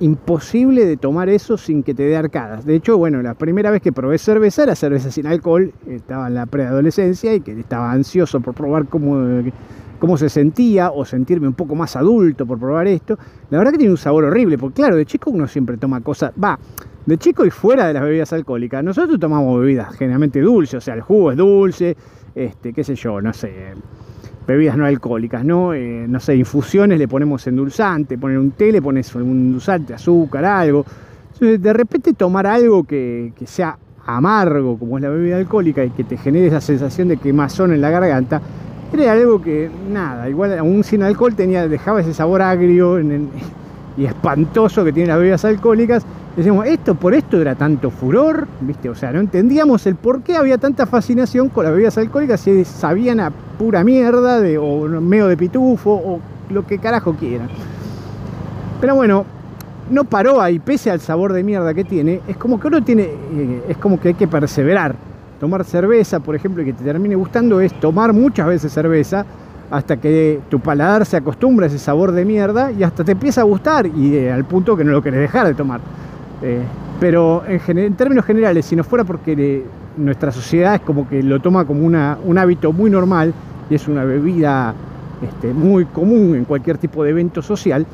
imposible 0.00 0.86
de 0.86 0.96
tomar 0.96 1.28
eso 1.28 1.58
sin 1.58 1.82
que 1.82 1.92
te 1.92 2.04
dé 2.04 2.16
arcadas. 2.16 2.64
De 2.64 2.76
hecho, 2.76 2.96
bueno, 2.96 3.20
la 3.20 3.34
primera 3.34 3.70
vez 3.70 3.82
que 3.82 3.92
probé 3.92 4.16
cerveza 4.16 4.62
era 4.62 4.74
cerveza 4.74 5.10
sin 5.10 5.26
alcohol, 5.26 5.70
estaba 5.86 6.28
en 6.28 6.34
la 6.34 6.46
preadolescencia 6.46 7.34
y 7.34 7.42
que 7.42 7.60
estaba 7.60 7.92
ansioso 7.92 8.40
por 8.40 8.54
probar 8.54 8.86
cómo 8.86 9.18
cómo 10.04 10.18
se 10.18 10.28
sentía 10.28 10.90
o 10.90 11.06
sentirme 11.06 11.48
un 11.48 11.54
poco 11.54 11.74
más 11.74 11.96
adulto 11.96 12.44
por 12.44 12.58
probar 12.58 12.86
esto. 12.86 13.18
La 13.48 13.56
verdad 13.56 13.72
que 13.72 13.78
tiene 13.78 13.90
un 13.90 13.96
sabor 13.96 14.24
horrible, 14.24 14.58
porque 14.58 14.74
claro, 14.74 14.96
de 14.96 15.06
chico 15.06 15.30
uno 15.30 15.48
siempre 15.48 15.78
toma 15.78 16.02
cosas, 16.02 16.30
va, 16.32 16.58
de 17.06 17.16
chico 17.16 17.46
y 17.46 17.48
fuera 17.48 17.86
de 17.86 17.94
las 17.94 18.02
bebidas 18.02 18.30
alcohólicas. 18.34 18.84
Nosotros 18.84 19.18
tomamos 19.18 19.58
bebidas 19.58 19.96
generalmente 19.96 20.42
dulces, 20.42 20.74
o 20.74 20.80
sea, 20.82 20.92
el 20.92 21.00
jugo 21.00 21.30
es 21.30 21.38
dulce, 21.38 21.96
este, 22.34 22.74
qué 22.74 22.84
sé 22.84 22.96
yo, 22.96 23.22
no 23.22 23.32
sé, 23.32 23.72
bebidas 24.46 24.76
no 24.76 24.84
alcohólicas, 24.84 25.42
¿no? 25.42 25.72
Eh, 25.72 26.04
no 26.06 26.20
sé, 26.20 26.36
infusiones 26.36 26.98
le 26.98 27.08
ponemos 27.08 27.46
endulzante, 27.46 28.18
poner 28.18 28.36
un 28.36 28.50
té 28.50 28.72
le 28.72 28.82
pones 28.82 29.14
un 29.14 29.22
endulzante, 29.22 29.94
azúcar, 29.94 30.44
algo. 30.44 30.84
Entonces, 31.32 31.62
de 31.62 31.72
repente 31.72 32.12
tomar 32.12 32.46
algo 32.46 32.84
que, 32.84 33.32
que 33.34 33.46
sea 33.46 33.78
amargo, 34.04 34.78
como 34.78 34.98
es 34.98 35.02
la 35.02 35.08
bebida 35.08 35.38
alcohólica, 35.38 35.82
y 35.82 35.88
que 35.88 36.04
te 36.04 36.18
genere 36.18 36.48
esa 36.48 36.60
sensación 36.60 37.08
de 37.08 37.16
quemazón 37.16 37.72
en 37.72 37.80
la 37.80 37.88
garganta, 37.88 38.42
era 39.00 39.12
algo 39.12 39.40
que, 39.40 39.70
nada, 39.90 40.28
igual 40.28 40.58
aún 40.58 40.84
sin 40.84 41.02
alcohol 41.02 41.34
tenía, 41.34 41.66
dejaba 41.68 42.00
ese 42.00 42.14
sabor 42.14 42.42
agrio 42.42 43.00
y 43.96 44.04
espantoso 44.04 44.84
que 44.84 44.92
tienen 44.92 45.08
las 45.08 45.18
bebidas 45.18 45.44
alcohólicas. 45.44 46.04
Decíamos, 46.36 46.66
esto 46.66 46.96
por 46.96 47.14
esto 47.14 47.40
era 47.40 47.54
tanto 47.54 47.90
furor, 47.90 48.48
¿viste? 48.60 48.90
O 48.90 48.94
sea, 48.94 49.12
no 49.12 49.20
entendíamos 49.20 49.86
el 49.86 49.94
por 49.94 50.22
qué 50.22 50.36
había 50.36 50.58
tanta 50.58 50.86
fascinación 50.86 51.48
con 51.48 51.64
las 51.64 51.72
bebidas 51.72 51.96
alcohólicas 51.96 52.40
si 52.40 52.64
sabían 52.64 53.20
a 53.20 53.30
pura 53.30 53.84
mierda 53.84 54.40
de, 54.40 54.58
o 54.58 54.88
medio 55.00 55.28
de 55.28 55.36
pitufo 55.36 55.92
o 55.92 56.20
lo 56.50 56.66
que 56.66 56.78
carajo 56.78 57.14
quieran. 57.14 57.48
Pero 58.80 58.96
bueno, 58.96 59.24
no 59.90 60.04
paró 60.04 60.40
ahí, 60.40 60.58
pese 60.58 60.90
al 60.90 61.00
sabor 61.00 61.32
de 61.32 61.44
mierda 61.44 61.72
que 61.72 61.84
tiene, 61.84 62.20
es 62.26 62.36
como 62.36 62.58
que 62.58 62.66
uno 62.66 62.82
tiene, 62.82 63.02
eh, 63.04 63.64
es 63.68 63.76
como 63.76 64.00
que 64.00 64.08
hay 64.08 64.14
que 64.14 64.26
perseverar 64.26 64.96
tomar 65.44 65.62
cerveza, 65.64 66.20
por 66.20 66.34
ejemplo, 66.34 66.62
y 66.62 66.64
que 66.64 66.72
te 66.72 66.82
termine 66.82 67.14
gustando, 67.16 67.60
es 67.60 67.78
tomar 67.78 68.14
muchas 68.14 68.46
veces 68.46 68.72
cerveza 68.72 69.26
hasta 69.70 69.98
que 69.98 70.40
tu 70.48 70.58
paladar 70.58 71.04
se 71.04 71.18
acostumbra 71.18 71.66
a 71.66 71.68
ese 71.68 71.78
sabor 71.78 72.12
de 72.12 72.24
mierda 72.24 72.72
y 72.72 72.82
hasta 72.82 73.04
te 73.04 73.12
empieza 73.12 73.42
a 73.42 73.44
gustar 73.44 73.84
y 73.86 74.16
eh, 74.16 74.32
al 74.32 74.46
punto 74.46 74.74
que 74.74 74.84
no 74.84 74.92
lo 74.92 75.02
querés 75.02 75.20
dejar 75.20 75.46
de 75.46 75.52
tomar. 75.52 75.82
Eh, 76.40 76.62
pero 76.98 77.42
en, 77.46 77.92
términos 77.94 78.24
generales, 78.24 78.64
si 78.64 78.74
no 78.74 78.84
fuera 78.84 79.04
porque 79.04 79.64
nuestra 79.98 80.32
sociedad 80.32 80.76
es 80.76 80.80
como 80.80 81.06
que 81.06 81.22
lo 81.22 81.38
toma 81.40 81.66
como 81.66 81.84
una, 81.84 82.16
un 82.24 82.38
hábito 82.38 82.72
muy 82.72 82.88
normal 82.88 83.34
y 83.68 83.74
es 83.74 83.86
una 83.86 84.02
bebida 84.04 84.72
este, 85.20 85.52
muy 85.52 85.84
común 85.84 86.36
en 86.36 86.46
cualquier 86.46 86.78
tipo 86.78 87.04
de 87.04 87.10
evento 87.10 87.42
social, 87.42 87.84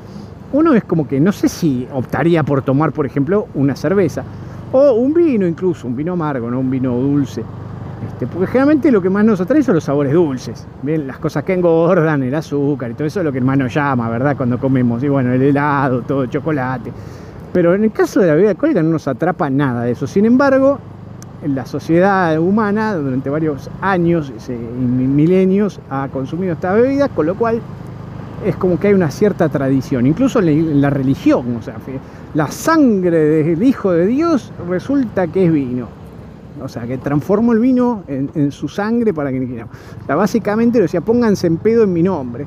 uno 0.53 0.73
es 0.75 0.85
como 0.85 1.09
que 1.09 1.19
no 1.19 1.33
sé 1.33 1.49
si 1.49 1.89
optaría 1.93 2.45
por 2.45 2.63
tomar, 2.63 2.93
por 2.93 3.07
ejemplo, 3.07 3.49
una 3.57 3.75
cerveza. 3.75 4.23
O 4.73 4.93
un 4.93 5.13
vino 5.13 5.47
incluso, 5.47 5.87
un 5.89 5.97
vino 5.97 6.13
amargo, 6.13 6.51
no 6.51 6.61
un 6.61 6.71
vino 6.71 6.95
dulce. 6.95 7.43
Este, 8.07 8.27
porque 8.27 8.47
generalmente 8.47 8.91
lo 8.91 9.03
que 9.03 9.11
más 9.11 9.25
nos 9.25 9.41
atrae 9.41 9.63
son 9.63 9.75
los 9.75 9.85
sabores 9.85 10.13
dulces. 10.13 10.67
Bien, 10.83 11.07
las 11.07 11.19
cosas 11.19 11.45
que 11.45 11.55
engordan, 11.55 12.23
el 12.23 12.35
azúcar 12.35 12.91
y 12.91 12.95
todo 12.95 13.07
eso 13.07 13.21
es 13.21 13.25
lo 13.25 13.33
que 13.33 13.41
más 13.41 13.59
nos 13.59 13.75
llama, 13.75 14.09
¿verdad? 14.09 14.37
Cuando 14.37 14.59
comemos. 14.59 15.03
Y 15.03 15.09
bueno, 15.09 15.33
el 15.33 15.43
helado, 15.43 16.03
todo 16.03 16.27
chocolate. 16.27 16.93
Pero 17.53 17.75
en 17.75 17.85
el 17.85 17.93
caso 17.93 18.21
de 18.21 18.29
la 18.29 18.35
bebida 18.35 18.51
alcohólica 18.51 18.83
no 18.83 18.91
nos 18.91 19.09
atrapa 19.09 19.51
nada 19.51 19.83
de 19.83 19.93
eso. 19.93 20.07
Sin 20.07 20.25
embargo, 20.25 20.79
la 21.47 21.67
sociedad 21.67 22.39
humana 22.39 22.95
durante 22.95 23.29
varios 23.29 23.69
años 23.81 24.33
milenios 24.49 25.81
ha 25.91 26.09
consumido 26.09 26.53
esta 26.53 26.73
bebida, 26.75 27.09
con 27.09 27.27
lo 27.27 27.35
cual 27.35 27.61
es 28.45 28.57
como 28.57 28.79
que 28.79 28.89
hay 28.89 28.95
una 28.95 29.11
cierta 29.11 29.49
tradición, 29.49 30.07
incluso 30.07 30.41
en 30.41 30.81
la 30.81 30.91
religión, 30.91 31.57
o 31.57 31.63
sea, 31.63 31.77
la 32.35 32.51
sangre 32.51 33.19
del 33.19 33.63
Hijo 33.63 33.93
de 33.93 34.07
Dios 34.07 34.53
resulta 34.69 35.27
que 35.27 35.47
es 35.47 35.53
vino. 35.53 36.01
O 36.63 36.69
sea, 36.69 36.87
que 36.87 36.99
transformó 36.99 37.53
el 37.55 37.59
vino 37.59 38.03
en, 38.07 38.53
su 38.53 38.69
sangre 38.69 39.15
para 39.15 39.31
que... 39.31 39.65
O 39.65 40.07
sea, 40.07 40.15
básicamente 40.15 40.81
decía, 40.81 41.01
pónganse 41.01 41.47
en 41.47 41.57
pedo 41.57 41.85
en 41.85 41.93
mi 41.93 42.03
nombre. 42.03 42.47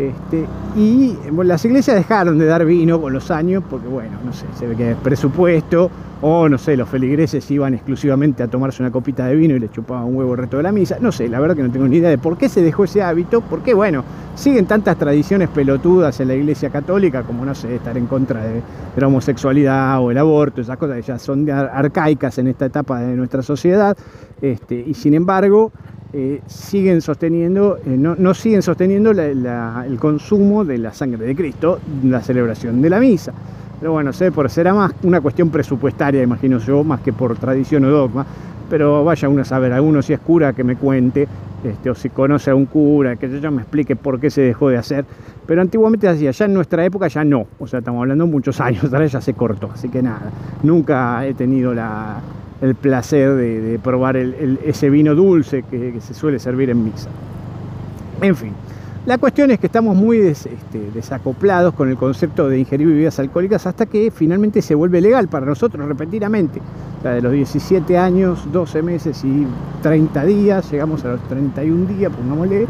Este, 0.00 0.46
y 0.76 1.14
las 1.44 1.62
iglesias 1.66 1.94
dejaron 1.94 2.38
de 2.38 2.46
dar 2.46 2.64
vino 2.64 2.98
con 2.98 3.12
los 3.12 3.30
años 3.30 3.62
porque, 3.68 3.86
bueno, 3.86 4.16
no 4.24 4.32
sé, 4.32 4.46
se 4.58 4.66
ve 4.66 4.74
que 4.74 4.96
presupuesto 5.02 5.90
o, 6.22 6.48
no 6.48 6.56
sé, 6.56 6.74
los 6.74 6.88
feligreses 6.88 7.50
iban 7.50 7.74
exclusivamente 7.74 8.42
a 8.42 8.48
tomarse 8.48 8.82
una 8.82 8.90
copita 8.90 9.26
de 9.26 9.36
vino 9.36 9.54
y 9.54 9.58
le 9.58 9.70
chupaban 9.70 10.04
un 10.04 10.16
huevo 10.16 10.32
el 10.32 10.38
resto 10.38 10.56
de 10.56 10.62
la 10.62 10.72
misa. 10.72 10.96
No 11.00 11.12
sé, 11.12 11.28
la 11.28 11.38
verdad 11.38 11.54
que 11.54 11.62
no 11.64 11.70
tengo 11.70 11.86
ni 11.86 11.98
idea 11.98 12.08
de 12.08 12.16
por 12.16 12.38
qué 12.38 12.48
se 12.48 12.62
dejó 12.62 12.84
ese 12.84 13.02
hábito, 13.02 13.42
porque, 13.42 13.74
bueno, 13.74 14.02
siguen 14.36 14.64
tantas 14.64 14.96
tradiciones 14.96 15.50
pelotudas 15.50 16.18
en 16.20 16.28
la 16.28 16.34
iglesia 16.34 16.70
católica 16.70 17.22
como, 17.22 17.44
no 17.44 17.54
sé, 17.54 17.74
estar 17.74 17.98
en 17.98 18.06
contra 18.06 18.42
de, 18.42 18.62
la 18.96 19.06
homosexualidad 19.06 20.00
o 20.00 20.10
el 20.10 20.16
aborto, 20.16 20.62
esas 20.62 20.78
cosas 20.78 20.96
que 20.96 21.02
ya 21.02 21.18
son 21.18 21.50
arcaicas 21.50 22.38
en 22.38 22.46
esta 22.46 22.64
etapa 22.64 23.00
de 23.00 23.16
nuestra 23.16 23.42
sociedad. 23.42 23.94
Este, 24.40 24.82
y 24.86 24.94
sin 24.94 25.12
embargo, 25.12 25.72
eh, 26.12 26.40
siguen 26.46 27.00
sosteniendo, 27.02 27.78
eh, 27.86 27.96
no, 27.96 28.34
siguen 28.34 28.62
sosteniendo 28.62 29.12
el 29.12 29.98
consumo 30.00 30.64
de 30.64 30.78
la 30.78 30.92
sangre 30.92 31.24
de 31.24 31.36
Cristo, 31.36 31.78
la 32.02 32.20
celebración 32.20 32.82
de 32.82 32.90
la 32.90 32.98
misa. 32.98 33.32
Pero 33.78 33.92
bueno, 33.92 34.12
sé, 34.12 34.32
por 34.32 34.50
será 34.50 34.74
más 34.74 34.92
una 35.04 35.20
cuestión 35.20 35.50
presupuestaria, 35.50 36.20
imagino 36.22 36.58
yo, 36.58 36.82
más 36.82 37.00
que 37.00 37.12
por 37.12 37.36
tradición 37.36 37.84
o 37.84 37.90
dogma. 37.90 38.26
Pero 38.68 39.04
vaya 39.04 39.28
uno 39.28 39.42
a 39.42 39.44
saber, 39.44 39.72
alguno 39.72 40.02
si 40.02 40.12
es 40.12 40.20
cura 40.20 40.52
que 40.52 40.64
me 40.64 40.76
cuente, 40.76 41.28
este, 41.62 41.90
o 41.90 41.94
si 41.94 42.10
conoce 42.10 42.50
a 42.50 42.54
un 42.56 42.66
cura, 42.66 43.14
que 43.14 43.40
yo 43.40 43.50
me 43.52 43.62
explique 43.62 43.94
por 43.94 44.18
qué 44.18 44.30
se 44.30 44.40
dejó 44.40 44.68
de 44.68 44.78
hacer. 44.78 45.04
Pero 45.46 45.62
antiguamente 45.62 46.08
hacía, 46.08 46.32
ya 46.32 46.44
en 46.44 46.54
nuestra 46.54 46.84
época 46.84 47.06
ya 47.06 47.24
no. 47.24 47.46
O 47.58 47.66
sea, 47.68 47.78
estamos 47.78 48.00
hablando 48.00 48.26
muchos 48.26 48.60
años, 48.60 48.92
ahora 48.92 49.06
ya 49.06 49.20
se 49.20 49.34
cortó. 49.34 49.70
Así 49.72 49.88
que 49.88 50.02
nada, 50.02 50.30
nunca 50.62 51.24
he 51.24 51.34
tenido 51.34 51.72
la, 51.72 52.20
el 52.60 52.74
placer 52.74 53.34
de, 53.34 53.78
probar 53.82 54.16
ese 54.16 54.90
vino 54.90 55.14
dulce 55.14 55.62
que, 55.62 56.00
se 56.00 56.14
suele 56.14 56.38
servir 56.38 56.70
en 56.70 56.84
misa. 56.84 57.08
En 58.20 58.36
fin, 58.36 58.52
la 59.06 59.16
cuestión 59.16 59.50
es 59.50 59.58
que 59.58 59.66
estamos 59.66 59.96
muy 59.96 60.18
este, 60.18 60.52
desacoplados 60.92 61.74
con 61.74 61.88
el 61.88 61.96
concepto 61.96 62.48
de 62.48 62.58
ingerir 62.58 62.86
bebidas 62.88 63.18
alcohólicas 63.18 63.66
hasta 63.66 63.86
que 63.86 64.10
finalmente 64.10 64.60
se 64.60 64.74
vuelve 64.74 65.00
legal 65.00 65.28
para 65.28 65.46
nosotros 65.46 65.88
repentinamente. 65.88 66.60
O 66.98 67.02
sea, 67.02 67.12
de 67.12 67.22
los 67.22 67.32
17 67.32 67.96
años, 67.96 68.46
12 68.52 68.82
meses 68.82 69.24
y 69.24 69.46
30 69.82 70.24
días, 70.26 70.70
llegamos 70.70 71.02
a 71.06 71.12
los 71.12 71.28
31 71.28 71.86
días, 71.86 72.12
pongámosle, 72.14 72.66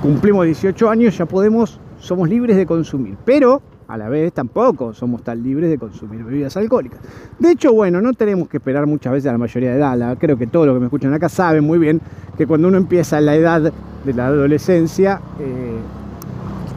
cumplimos 0.00 0.46
18 0.46 0.88
años, 0.88 1.18
ya 1.18 1.26
podemos, 1.26 1.78
somos 2.00 2.30
libres 2.30 2.56
de 2.56 2.64
consumir. 2.64 3.16
Pero 3.26 3.60
a 3.88 3.96
la 3.96 4.10
vez 4.10 4.34
tampoco 4.34 4.92
somos 4.92 5.22
tan 5.22 5.42
libres 5.42 5.70
de 5.70 5.78
consumir 5.78 6.22
bebidas 6.22 6.54
alcohólicas. 6.58 7.00
De 7.38 7.52
hecho, 7.52 7.72
bueno, 7.72 8.02
no 8.02 8.12
tenemos 8.12 8.46
que 8.46 8.58
esperar 8.58 8.86
muchas 8.86 9.14
veces 9.14 9.28
a 9.28 9.32
la 9.32 9.38
mayoría 9.38 9.70
de 9.70 9.78
edad. 9.78 10.18
Creo 10.18 10.36
que 10.36 10.46
todos 10.46 10.66
los 10.66 10.76
que 10.76 10.80
me 10.80 10.86
escuchan 10.86 11.14
acá 11.14 11.30
saben 11.30 11.64
muy 11.64 11.78
bien 11.78 12.00
que 12.36 12.46
cuando 12.46 12.68
uno 12.68 12.76
empieza 12.76 13.18
la 13.22 13.34
edad 13.34 13.72
de 14.04 14.12
la 14.12 14.26
adolescencia, 14.26 15.22
eh, 15.40 15.78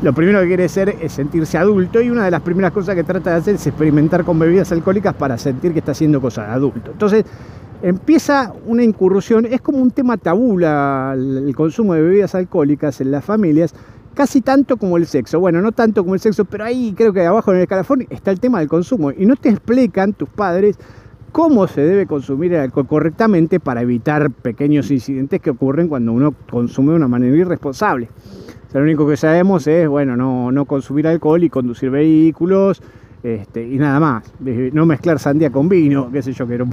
lo 0.02 0.14
primero 0.14 0.40
que 0.40 0.48
quiere 0.48 0.70
ser 0.70 0.96
es 1.02 1.12
sentirse 1.12 1.58
adulto 1.58 2.02
y 2.02 2.10
una 2.10 2.24
de 2.24 2.32
las 2.32 2.42
primeras 2.42 2.72
cosas 2.72 2.96
que 2.96 3.04
trata 3.04 3.32
de 3.32 3.36
hacer 3.36 3.56
es 3.56 3.68
experimentar 3.68 4.24
con 4.24 4.40
bebidas 4.40 4.72
alcohólicas 4.72 5.14
para 5.14 5.38
sentir 5.38 5.74
que 5.74 5.80
está 5.80 5.92
haciendo 5.92 6.22
cosas 6.22 6.48
de 6.48 6.54
adulto. 6.54 6.92
Entonces, 6.92 7.26
empieza 7.82 8.54
una 8.66 8.84
incursión, 8.84 9.46
es 9.46 9.60
como 9.60 9.80
un 9.80 9.92
tema 9.92 10.16
tabú 10.16 10.58
el 10.60 11.54
consumo 11.58 11.94
de 11.94 12.02
bebidas 12.02 12.36
alcohólicas 12.36 13.02
en 13.02 13.12
las 13.12 13.26
familias, 13.26 13.76
casi 14.14 14.42
tanto 14.42 14.78
como 14.78 14.98
el 14.98 15.06
sexo. 15.06 15.40
Bueno, 15.40 15.62
no 15.62 15.72
tanto 15.72 16.04
como 16.04 16.14
el 16.14 16.20
sexo, 16.20 16.46
pero 16.46 16.64
ahí 16.64 16.94
creo 16.96 17.14
que 17.14 17.26
abajo 17.26 17.52
en 17.52 17.58
el 17.58 17.64
escalafón 17.64 18.06
está 18.10 18.32
el 18.32 18.40
tema 18.40 18.60
del 18.60 18.68
consumo. 18.68 19.12
Y 19.12 19.26
no 19.26 19.36
te 19.36 19.50
explican 19.50 20.14
tus 20.14 20.30
padres 20.30 20.78
cómo 21.32 21.68
se 21.68 21.82
debe 21.82 22.06
consumir 22.06 22.54
el 22.54 22.62
alcohol 22.62 22.88
correctamente 22.88 23.60
para 23.60 23.82
evitar 23.82 24.32
pequeños 24.32 24.92
incidentes 24.92 25.42
que 25.42 25.50
ocurren 25.50 25.88
cuando 25.88 26.12
uno 26.12 26.34
consume 26.50 26.92
de 26.92 26.98
una 26.98 27.08
manera 27.08 27.36
irresponsable. 27.36 28.10
O 28.68 28.72
sea, 28.72 28.80
lo 28.82 28.86
único 28.86 29.08
que 29.08 29.18
sabemos 29.18 29.68
es, 29.68 29.88
bueno, 29.88 30.16
no, 30.16 30.52
no 30.52 30.66
consumir 30.66 31.08
alcohol 31.08 31.44
y 31.44 31.50
conducir 31.50 31.90
vehículos, 31.90 32.82
este, 33.24 33.68
y 33.68 33.78
nada 33.78 34.00
más, 34.00 34.24
no 34.74 34.86
mezclar 34.86 35.20
sandía 35.20 35.52
con 35.52 35.70
vino, 35.70 36.10
qué 36.12 36.24
sé 36.24 36.34
yo, 36.34 36.48
que 36.48 36.56
era 36.56 36.66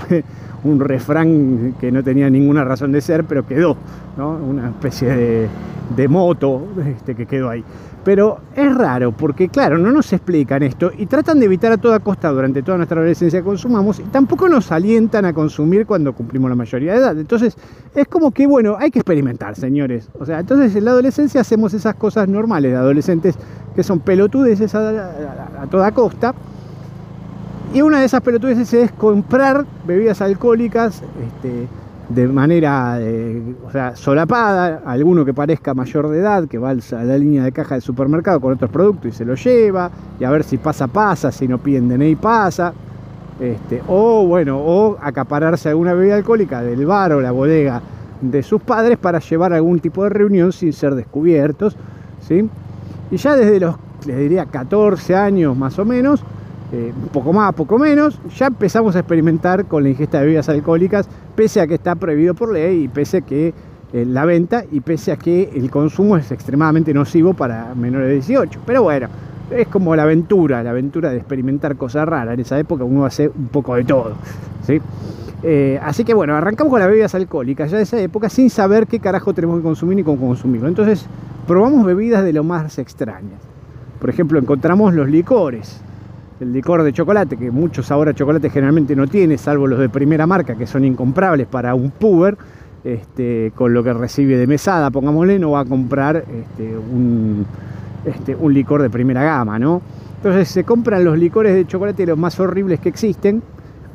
un, 0.64 0.80
refrán 0.80 1.74
que 1.78 1.92
no 1.92 2.02
tenía 2.02 2.30
ninguna 2.30 2.64
razón 2.64 2.90
de 2.90 3.02
ser, 3.02 3.24
pero 3.24 3.46
quedó, 3.46 3.76
una 4.16 4.70
especie 4.70 5.48
de, 5.94 6.08
moto 6.08 6.68
este, 6.86 7.14
que 7.14 7.26
quedó 7.26 7.50
ahí. 7.50 7.62
Pero 8.02 8.38
es 8.56 8.74
raro, 8.74 9.12
porque 9.12 9.48
claro, 9.50 9.76
no 9.76 9.90
nos 9.90 10.10
explican 10.14 10.62
esto 10.62 10.90
y 10.96 11.04
tratan 11.04 11.38
de 11.38 11.44
evitar 11.44 11.72
a 11.72 11.76
toda 11.76 11.98
costa 11.98 12.30
durante 12.30 12.62
toda 12.62 12.78
nuestra 12.78 12.98
adolescencia 13.00 13.40
que 13.40 13.44
consumamos 13.44 13.98
y 14.00 14.04
tampoco 14.04 14.48
nos 14.48 14.72
alientan 14.72 15.26
a 15.26 15.34
consumir 15.34 15.84
cuando 15.84 16.14
cumplimos 16.14 16.48
la 16.48 16.56
mayoría 16.56 16.92
de 16.92 16.98
edad. 16.98 17.18
Entonces 17.18 17.56
es 17.94 18.08
como 18.08 18.30
que, 18.30 18.46
bueno, 18.46 18.76
hay 18.78 18.90
que 18.90 19.00
experimentar, 19.00 19.56
señores. 19.56 20.08
O 20.18 20.24
sea, 20.24 20.40
entonces 20.40 20.74
en 20.74 20.86
la 20.86 20.92
adolescencia 20.92 21.42
hacemos 21.42 21.74
esas 21.74 21.96
cosas 21.96 22.28
normales 22.28 22.70
de 22.72 22.78
adolescentes 22.78 23.36
que 23.74 23.82
son 23.82 24.00
pelotudeces 24.00 24.74
a, 24.74 25.66
toda 25.70 25.92
costa. 25.92 26.34
Y 27.72 27.82
una 27.82 28.00
de 28.00 28.06
esas 28.06 28.22
pelotudeces 28.22 28.72
es 28.72 28.92
comprar 28.92 29.66
bebidas 29.86 30.22
alcohólicas 30.22 31.02
este, 31.22 31.68
de 32.08 32.26
manera 32.28 32.98
o 33.66 33.70
sea, 33.70 33.94
solapada, 33.94 34.82
alguno 34.86 35.24
que 35.24 35.34
parezca 35.34 35.74
mayor 35.74 36.08
de 36.08 36.20
edad, 36.20 36.48
que 36.48 36.56
va 36.56 36.70
a 36.70 36.74
la 36.74 37.18
línea 37.18 37.44
de 37.44 37.52
caja 37.52 37.74
del 37.74 37.82
supermercado 37.82 38.40
con 38.40 38.54
otros 38.54 38.70
productos 38.70 39.12
y 39.12 39.12
se 39.12 39.24
lo 39.24 39.34
lleva, 39.34 39.90
y 40.18 40.24
a 40.24 40.30
ver 40.30 40.44
si 40.44 40.56
pasa, 40.56 40.86
pasa, 40.86 41.30
si 41.30 41.46
no 41.46 41.58
piden 41.58 41.88
DNI 41.88 42.16
pasa. 42.16 42.72
Este, 43.38 43.80
o 43.86 44.26
bueno, 44.26 44.58
o 44.58 44.98
acapararse 45.00 45.68
alguna 45.68 45.92
bebida 45.94 46.16
alcohólica 46.16 46.60
del 46.60 46.84
bar 46.86 47.12
o 47.12 47.20
la 47.20 47.30
bodega 47.30 47.80
de 48.20 48.42
sus 48.42 48.60
padres 48.60 48.98
para 48.98 49.20
llevar 49.20 49.52
algún 49.52 49.78
tipo 49.78 50.02
de 50.02 50.10
reunión 50.10 50.52
sin 50.52 50.72
ser 50.72 50.94
descubiertos. 50.94 51.76
¿sí? 52.20 52.48
Y 53.10 53.16
ya 53.16 53.36
desde 53.36 53.60
los, 53.60 53.76
les 54.06 54.18
diría, 54.18 54.46
14 54.46 55.14
años 55.14 55.56
más 55.56 55.78
o 55.78 55.84
menos, 55.84 56.22
eh, 56.72 56.92
poco 57.12 57.32
más, 57.32 57.54
poco 57.54 57.78
menos, 57.78 58.20
ya 58.36 58.48
empezamos 58.48 58.94
a 58.96 59.00
experimentar 59.00 59.64
con 59.64 59.82
la 59.82 59.88
ingesta 59.88 60.18
de 60.18 60.26
bebidas 60.26 60.48
alcohólicas, 60.48 61.08
pese 61.34 61.60
a 61.60 61.66
que 61.66 61.74
está 61.74 61.94
prohibido 61.94 62.34
por 62.34 62.52
ley 62.52 62.84
y 62.84 62.88
pese 62.88 63.18
a 63.18 63.20
que 63.22 63.54
eh, 63.92 64.04
la 64.04 64.26
venta 64.26 64.64
y 64.70 64.80
pese 64.80 65.12
a 65.12 65.16
que 65.16 65.50
el 65.54 65.70
consumo 65.70 66.18
es 66.18 66.30
extremadamente 66.30 66.92
nocivo 66.92 67.32
para 67.32 67.74
menores 67.74 68.08
de 68.08 68.14
18. 68.14 68.60
Pero 68.66 68.82
bueno, 68.82 69.08
es 69.50 69.66
como 69.68 69.96
la 69.96 70.02
aventura, 70.02 70.62
la 70.62 70.70
aventura 70.70 71.10
de 71.10 71.16
experimentar 71.16 71.76
cosas 71.76 72.06
raras. 72.06 72.34
En 72.34 72.40
esa 72.40 72.58
época 72.58 72.84
uno 72.84 73.06
hace 73.06 73.28
un 73.28 73.48
poco 73.48 73.74
de 73.76 73.84
todo. 73.84 74.12
¿sí? 74.66 74.78
Eh, 75.42 75.80
así 75.82 76.04
que 76.04 76.12
bueno, 76.12 76.34
arrancamos 76.34 76.70
con 76.70 76.80
las 76.80 76.88
bebidas 76.88 77.14
alcohólicas 77.14 77.70
ya 77.70 77.78
de 77.78 77.84
esa 77.84 77.98
época 78.00 78.28
sin 78.28 78.50
saber 78.50 78.86
qué 78.86 78.98
carajo 78.98 79.32
tenemos 79.32 79.58
que 79.58 79.62
consumir 79.62 79.96
ni 79.96 80.02
cómo 80.02 80.26
consumirlo. 80.26 80.68
Entonces 80.68 81.06
probamos 81.48 81.84
bebidas 81.84 82.22
de 82.22 82.32
lo 82.32 82.44
más 82.44 82.78
extrañas. 82.78 83.40
Por 83.98 84.10
ejemplo, 84.10 84.38
encontramos 84.38 84.94
los 84.94 85.08
licores. 85.08 85.80
El 86.38 86.52
licor 86.52 86.84
de 86.84 86.92
chocolate, 86.92 87.36
que 87.36 87.50
muchos 87.50 87.90
ahora 87.90 88.14
chocolate 88.14 88.50
generalmente 88.50 88.94
no 88.94 89.08
tiene, 89.08 89.36
salvo 89.38 89.66
los 89.66 89.80
de 89.80 89.88
primera 89.88 90.26
marca, 90.26 90.54
que 90.54 90.68
son 90.68 90.84
incomprables 90.84 91.48
para 91.48 91.74
un 91.74 91.90
puber, 91.90 92.36
este, 92.84 93.50
con 93.56 93.74
lo 93.74 93.82
que 93.82 93.92
recibe 93.92 94.36
de 94.36 94.46
mesada, 94.46 94.90
pongámosle, 94.90 95.38
no 95.40 95.52
va 95.52 95.60
a 95.60 95.64
comprar 95.64 96.18
este, 96.18 96.76
un, 96.76 97.44
este, 98.04 98.36
un 98.36 98.54
licor 98.54 98.82
de 98.82 98.90
primera 98.90 99.24
gama, 99.24 99.58
¿no? 99.58 99.82
Entonces 100.18 100.48
se 100.48 100.62
compran 100.62 101.02
los 101.02 101.18
licores 101.18 101.54
de 101.54 101.66
chocolate 101.66 102.06
los 102.06 102.18
más 102.18 102.38
horribles 102.38 102.78
que 102.78 102.88
existen, 102.88 103.42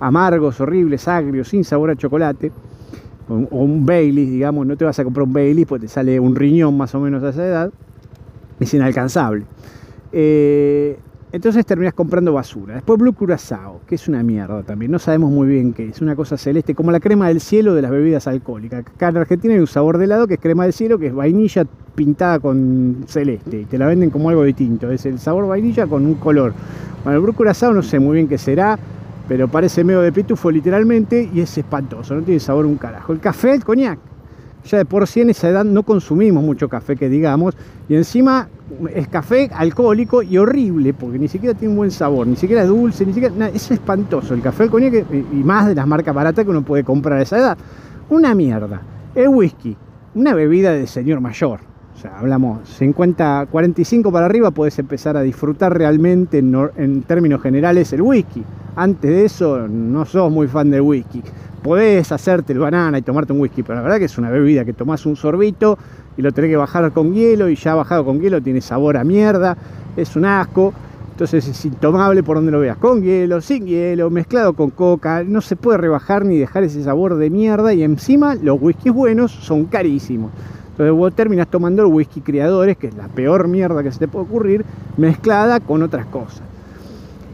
amargos, 0.01 0.59
horribles, 0.59 1.07
agrios, 1.07 1.49
sin 1.49 1.63
sabor 1.63 1.91
a 1.91 1.95
chocolate 1.95 2.51
o 3.29 3.63
un 3.63 3.85
Bailey, 3.85 4.25
digamos, 4.25 4.65
no 4.65 4.75
te 4.75 4.85
vas 4.85 4.97
a 4.99 5.03
comprar 5.03 5.25
un 5.25 5.33
Bailey 5.33 5.65
porque 5.65 5.87
te 5.87 5.93
sale 5.93 6.19
un 6.19 6.35
riñón 6.35 6.77
más 6.77 6.93
o 6.95 6.99
menos 6.99 7.23
a 7.23 7.29
esa 7.29 7.45
edad, 7.45 7.71
es 8.59 8.73
inalcanzable. 8.73 9.45
Eh, 10.11 10.97
entonces 11.33 11.65
terminas 11.65 11.95
comprando 11.95 12.31
basura. 12.31 12.75
Después 12.75 12.99
Blue 12.99 13.13
Curazao, 13.13 13.81
que 13.87 13.95
es 13.95 14.07
una 14.07 14.21
mierda 14.21 14.61
también, 14.61 14.91
no 14.91 14.99
sabemos 14.99 15.31
muy 15.31 15.47
bien 15.47 15.73
qué 15.73 15.87
es, 15.89 15.99
una 15.99 16.15
cosa 16.15 16.37
celeste, 16.37 16.75
como 16.75 16.91
la 16.91 16.99
crema 16.99 17.27
del 17.27 17.41
cielo 17.41 17.73
de 17.73 17.81
las 17.81 17.89
bebidas 17.89 18.27
alcohólicas. 18.27 18.81
Acá 18.81 19.09
en 19.09 19.17
Argentina 19.17 19.55
hay 19.55 19.59
un 19.59 19.65
sabor 19.65 19.97
de 19.97 20.05
helado 20.05 20.27
que 20.27 20.35
es 20.35 20.39
crema 20.39 20.65
del 20.65 20.73
cielo, 20.73 20.99
que 20.99 21.07
es 21.07 21.13
vainilla 21.13 21.65
pintada 21.95 22.39
con 22.39 23.05
celeste, 23.07 23.61
y 23.61 23.65
te 23.65 23.79
la 23.79 23.87
venden 23.87 24.11
como 24.11 24.29
algo 24.29 24.43
distinto, 24.43 24.91
es 24.91 25.07
el 25.07 25.17
sabor 25.17 25.47
vainilla 25.47 25.87
con 25.87 26.05
un 26.05 26.15
color. 26.15 26.53
Bueno, 27.03 27.17
el 27.17 27.23
Blue 27.23 27.33
Curazao 27.33 27.73
no 27.73 27.81
sé 27.81 27.99
muy 27.99 28.13
bien 28.13 28.27
qué 28.27 28.37
será, 28.37 28.77
pero 29.27 29.47
parece 29.47 29.83
medio 29.83 30.01
de 30.01 30.11
pitufo 30.11 30.51
literalmente 30.51 31.29
y 31.33 31.41
es 31.41 31.57
espantoso, 31.57 32.15
no 32.15 32.21
tiene 32.21 32.39
sabor 32.39 32.65
un 32.65 32.75
carajo. 32.75 33.13
El 33.13 33.19
café, 33.19 33.53
el 33.53 33.63
coñac, 33.63 33.99
ya 34.65 34.77
de 34.77 34.85
por 34.85 35.07
sí 35.07 35.21
en 35.21 35.29
esa 35.29 35.49
edad 35.49 35.65
no 35.65 35.83
consumimos 35.83 36.43
mucho 36.43 36.69
café 36.69 36.95
que 36.95 37.09
digamos, 37.09 37.55
y 37.89 37.95
encima 37.95 38.47
es 38.93 39.07
café 39.07 39.49
alcohólico 39.53 40.23
y 40.23 40.37
horrible, 40.37 40.93
porque 40.93 41.19
ni 41.19 41.27
siquiera 41.27 41.57
tiene 41.57 41.71
un 41.71 41.77
buen 41.77 41.91
sabor, 41.91 42.27
ni 42.27 42.35
siquiera 42.35 42.63
es 42.63 42.67
dulce, 42.67 43.05
ni 43.05 43.13
siquiera, 43.13 43.49
es 43.49 43.71
espantoso. 43.71 44.33
El 44.33 44.41
café, 44.41 44.63
el 44.63 44.69
coñac 44.69 45.05
y 45.11 45.43
más 45.43 45.67
de 45.67 45.75
las 45.75 45.87
marcas 45.87 46.13
baratas 46.15 46.45
que 46.45 46.51
uno 46.51 46.63
puede 46.63 46.83
comprar 46.83 47.19
a 47.19 47.21
esa 47.21 47.37
edad. 47.37 47.57
Una 48.09 48.33
mierda. 48.35 48.81
El 49.15 49.29
whisky, 49.29 49.75
una 50.15 50.33
bebida 50.33 50.71
de 50.71 50.87
señor 50.87 51.19
mayor. 51.21 51.59
O 51.93 51.97
sea, 51.97 52.17
hablamos 52.17 52.67
50, 52.69 53.47
45 53.51 54.11
para 54.11 54.25
arriba, 54.25 54.51
puedes 54.51 54.79
empezar 54.79 55.15
a 55.15 55.21
disfrutar 55.21 55.77
realmente 55.77 56.39
en 56.39 57.03
términos 57.03 57.41
generales 57.41 57.93
el 57.93 58.01
whisky 58.01 58.43
antes 58.75 59.09
de 59.09 59.25
eso 59.25 59.67
no 59.67 60.05
sos 60.05 60.31
muy 60.31 60.47
fan 60.47 60.71
del 60.71 60.81
whisky. 60.81 61.21
Podés 61.61 62.11
hacerte 62.11 62.53
el 62.53 62.59
banana 62.59 62.97
y 62.97 63.01
tomarte 63.01 63.33
un 63.33 63.39
whisky, 63.39 63.63
pero 63.63 63.75
la 63.75 63.83
verdad 63.83 63.99
que 63.99 64.05
es 64.05 64.17
una 64.17 64.29
bebida 64.29 64.65
que 64.65 64.73
tomás 64.73 65.05
un 65.05 65.15
sorbito 65.15 65.77
y 66.17 66.21
lo 66.21 66.31
tenés 66.31 66.51
que 66.51 66.57
bajar 66.57 66.91
con 66.91 67.13
hielo 67.13 67.49
y 67.49 67.55
ya 67.55 67.75
bajado 67.75 68.03
con 68.03 68.19
hielo 68.19 68.41
tiene 68.41 68.61
sabor 68.61 68.97
a 68.97 69.03
mierda, 69.03 69.55
es 69.95 70.15
un 70.15 70.25
asco. 70.25 70.73
Entonces 71.11 71.47
es 71.47 71.65
intomable 71.65 72.23
por 72.23 72.37
donde 72.37 72.51
lo 72.51 72.59
veas, 72.59 72.77
con 72.77 73.03
hielo, 73.03 73.39
sin 73.39 73.67
hielo, 73.67 74.09
mezclado 74.09 74.53
con 74.53 74.71
coca, 74.71 75.23
no 75.23 75.41
se 75.41 75.55
puede 75.55 75.77
rebajar 75.77 76.25
ni 76.25 76.39
dejar 76.39 76.63
ese 76.63 76.83
sabor 76.83 77.17
de 77.17 77.29
mierda 77.29 77.71
y 77.71 77.83
encima 77.83 78.33
los 78.33 78.59
whiskies 78.59 78.95
buenos 78.95 79.31
son 79.31 79.65
carísimos. 79.65 80.31
Entonces 80.71 80.91
vos 80.91 81.13
terminas 81.13 81.47
tomando 81.47 81.83
el 81.83 81.93
whisky 81.93 82.21
criadores, 82.21 82.77
que 82.77 82.87
es 82.87 82.95
la 82.95 83.09
peor 83.09 83.47
mierda 83.47 83.83
que 83.83 83.91
se 83.91 83.99
te 83.99 84.07
puede 84.07 84.25
ocurrir, 84.25 84.65
mezclada 84.97 85.59
con 85.59 85.83
otras 85.83 86.07
cosas. 86.07 86.41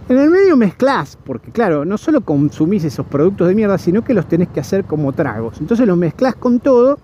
En 0.09 0.17
el 0.17 0.31
medio 0.31 0.57
mezclas, 0.57 1.19
porque 1.23 1.51
claro, 1.51 1.85
no 1.85 1.95
solo 1.99 2.21
consumís 2.21 2.83
esos 2.83 3.05
productos 3.05 3.47
de 3.47 3.53
mierda, 3.53 3.77
sino 3.77 4.03
que 4.03 4.15
los 4.15 4.27
tenés 4.27 4.47
que 4.47 4.59
hacer 4.59 4.85
como 4.85 5.13
tragos. 5.13 5.61
Entonces 5.61 5.85
los 5.85 5.99
mezclas 5.99 6.33
con 6.33 6.59
todo 6.59 6.97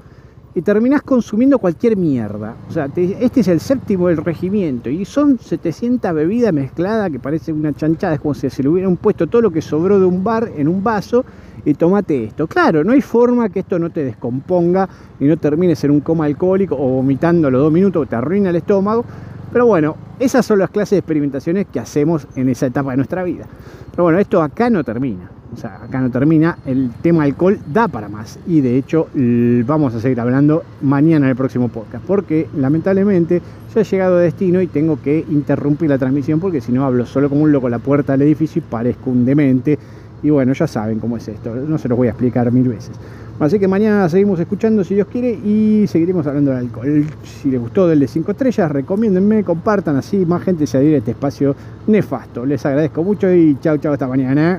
y 0.56 0.64
terminás 0.64 1.04
consumiendo 1.04 1.60
cualquier 1.60 1.98
mierda. 1.98 2.56
O 2.68 2.72
sea, 2.72 2.90
este 2.96 3.42
es 3.42 3.48
el 3.48 3.60
séptimo 3.60 4.08
del 4.08 4.18
regimiento 4.18 4.90
y 4.90 5.06
son 5.06 5.38
700 5.38 6.16
bebidas 6.16 6.52
mezcladas 6.52 7.12
que 7.12 7.20
parece 7.20 7.54
una 7.54 7.74
chanchada, 7.74 8.16
es 8.16 8.22
como 8.22 8.34
si 8.34 8.50
se 8.50 8.64
le 8.64 8.70
hubieran 8.70 8.98
puesto 8.98 9.28
todo 9.28 9.44
lo 9.44 9.52
que 9.52 9.62
sobró 9.62 10.00
de 10.00 10.06
un 10.06 10.24
bar 10.24 10.50
en 10.58 10.68
un 10.68 10.84
vaso 10.84 11.24
y 11.64 11.76
tomate 11.76 12.24
esto. 12.24 12.48
Claro, 12.48 12.84
no 12.84 12.94
hay 12.94 13.02
forma 13.02 13.50
que 13.50 13.60
esto 13.60 13.78
no 13.78 13.92
te 13.92 14.04
descomponga 14.04 14.90
y 15.20 15.26
no 15.26 15.38
termines 15.38 15.84
en 15.84 15.92
un 15.92 16.00
coma 16.00 16.26
alcohólico 16.26 16.76
o 16.76 16.88
vomitando 16.88 17.50
a 17.50 17.52
los 17.52 17.62
dos 17.62 17.72
minutos, 17.72 18.10
te 18.10 18.16
arruina 18.16 18.50
el 18.50 18.56
estómago. 18.56 19.06
Pero 19.56 19.68
bueno, 19.68 19.96
esas 20.20 20.46
son 20.46 20.60
las 20.60 20.70
clases 20.70 20.90
de 20.90 20.98
experimentaciones 20.98 21.66
que 21.72 21.80
hacemos 21.80 22.28
en 22.36 22.50
esa 22.50 22.66
etapa 22.66 22.92
de 22.92 22.98
nuestra 22.98 23.24
vida. 23.24 23.46
Pero 23.90 24.04
bueno, 24.04 24.20
esto 24.20 24.42
acá 24.42 24.70
no 24.70 24.84
termina. 24.84 25.30
o 25.54 25.56
sea, 25.56 25.82
acá 25.82 26.02
no 26.02 26.12
termina, 26.12 26.58
el 26.66 26.92
tema 27.02 27.24
alcohol 27.24 27.58
da 27.66 27.88
para 27.88 28.10
más 28.10 28.38
y 28.46 28.60
de 28.60 28.78
hecho 28.78 29.08
vamos 29.66 29.96
a 29.96 30.02
seguir 30.02 30.20
hablando 30.20 30.64
mañana 30.82 31.28
en 31.28 31.30
el 31.30 31.38
próximo 31.38 31.70
podcast, 31.70 32.04
porque 32.04 32.50
lamentablemente 32.58 33.42
ya 33.74 33.80
he 33.80 33.86
llegado 33.86 34.18
a 34.18 34.20
destino 34.20 34.62
y 34.62 34.68
tengo 34.68 35.02
que 35.02 35.24
interrumpir 35.30 35.90
la 35.90 35.98
transmisión 35.98 36.42
porque 36.42 36.60
si 36.60 36.74
no 36.74 36.84
hablo 36.84 37.06
solo 37.06 37.30
como 37.30 37.44
un 37.44 37.54
loco 37.54 37.68
a 37.68 37.70
la 37.70 37.80
puerta 37.80 38.12
del 38.12 38.24
edificio 38.24 38.60
y 38.60 38.70
parezco 38.70 39.10
un 39.10 39.24
demente 39.24 39.80
y 40.22 40.32
bueno, 40.32 40.52
ya 40.52 40.68
saben 40.68 41.00
cómo 41.00 41.16
es 41.16 41.30
esto, 41.30 41.56
no 41.56 41.78
se 41.78 41.88
los 41.88 41.98
voy 41.98 42.08
a 42.08 42.12
explicar 42.12 42.52
mil 42.52 42.68
veces. 42.68 42.92
Así 43.39 43.60
que 43.60 43.68
mañana 43.68 44.08
seguimos 44.08 44.39
escuchando 44.39 44.84
si 44.84 44.96
Dios 44.96 45.08
quiere 45.12 45.32
y 45.32 45.86
seguiremos 45.88 46.25
hablando 46.25 46.51
del 46.51 46.62
alcohol. 46.62 47.06
Si 47.24 47.51
les 47.51 47.60
gustó 47.60 47.88
del 47.88 48.00
de 48.00 48.08
5 48.08 48.32
estrellas, 48.32 48.72
recomiéndenme, 48.72 49.44
compartan 49.44 49.98
así, 49.98 50.25
más 50.25 50.42
gente 50.44 50.65
se 50.65 50.77
adhiere 50.77 50.96
a 50.96 51.00
este 51.00 51.12
espacio 51.12 51.56
nefasto. 51.88 52.46
Les 52.46 52.65
agradezco 52.65 53.04
mucho 53.04 53.32
y 53.32 53.58
chao, 53.60 53.77
chao, 53.77 53.94
hasta 53.94 54.08
mañana. 54.08 54.54